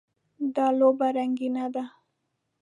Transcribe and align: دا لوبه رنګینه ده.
دا 0.55 0.67
لوبه 0.77 1.07
رنګینه 1.17 1.65
ده. 1.73 1.83